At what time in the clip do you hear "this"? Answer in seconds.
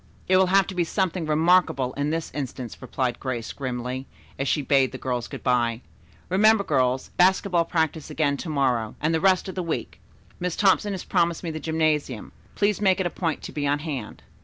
2.09-2.31